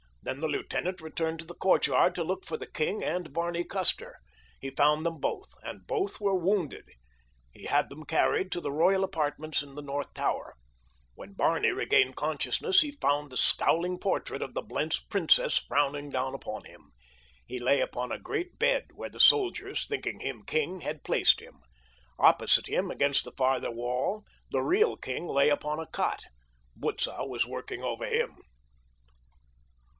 Then 0.23 0.39
the 0.39 0.47
lieutenant 0.47 1.01
returned 1.01 1.39
to 1.39 1.45
the 1.45 1.55
courtyard 1.55 2.13
to 2.15 2.23
look 2.23 2.45
for 2.45 2.55
the 2.57 2.67
king 2.67 3.03
and 3.03 3.33
Barney 3.33 3.63
Custer. 3.63 4.17
He 4.59 4.69
found 4.69 5.03
them 5.05 5.19
both, 5.19 5.53
and 5.63 5.85
both 5.85 6.19
were 6.19 6.35
wounded. 6.37 6.85
He 7.51 7.65
had 7.65 7.89
them 7.89 8.05
carried 8.05 8.51
to 8.51 8.61
the 8.61 8.71
royal 8.71 9.03
apartments 9.03 9.61
in 9.61 9.73
the 9.75 9.81
north 9.81 10.11
tower. 10.13 10.55
When 11.15 11.33
Barney 11.33 11.71
regained 11.71 12.15
consciousness 12.15 12.81
he 12.81 12.91
found 12.91 13.31
the 13.31 13.37
scowling 13.37 13.99
portrait 13.99 14.41
of 14.41 14.53
the 14.55 14.61
Blentz 14.61 14.99
princess 14.99 15.57
frowning 15.57 16.09
down 16.09 16.33
upon 16.33 16.65
him. 16.65 16.91
He 17.45 17.59
lay 17.59 17.79
upon 17.79 18.11
a 18.11 18.19
great 18.19 18.57
bed 18.57 18.87
where 18.93 19.09
the 19.09 19.19
soldiers, 19.19 19.85
thinking 19.87 20.19
him 20.19 20.43
king, 20.43 20.81
had 20.81 21.03
placed 21.03 21.41
him. 21.41 21.61
Opposite 22.17 22.67
him, 22.67 22.89
against 22.89 23.23
the 23.23 23.31
farther 23.33 23.71
wall, 23.71 24.23
the 24.51 24.61
real 24.61 24.97
king 24.97 25.27
lay 25.27 25.49
upon 25.49 25.79
a 25.79 25.87
cot. 25.87 26.25
Butzow 26.75 27.25
was 27.27 27.45
working 27.45 27.83
over 27.83 28.05
him. 28.05 28.37